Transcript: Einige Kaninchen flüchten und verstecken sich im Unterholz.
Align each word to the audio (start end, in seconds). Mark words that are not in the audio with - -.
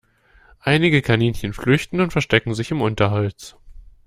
Einige 0.61 1.03
Kaninchen 1.03 1.53
flüchten 1.53 2.01
und 2.01 2.11
verstecken 2.11 2.55
sich 2.55 2.71
im 2.71 2.81
Unterholz. 2.81 3.55